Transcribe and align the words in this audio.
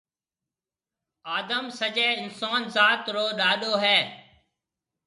آدم 1.37 1.65
سجَي 1.79 2.07
اِنسون 2.21 2.61
ذات 2.75 3.03
رو 3.15 3.25
ڏاڏو 3.39 3.73
هيَ۔ 3.83 3.99